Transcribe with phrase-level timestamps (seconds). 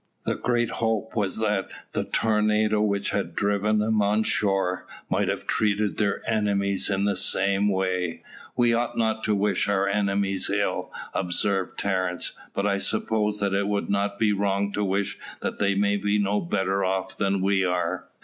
[0.25, 5.45] The great hope was that the tornado which had driven them on shore, might have
[5.45, 8.23] treated their enemies in the same way.
[8.57, 13.67] "We ought not to wish our enemies ill," observed Terence; "but I suppose that it
[13.67, 17.63] would not be wrong to wish that they may be no better off than we
[17.63, 18.05] are."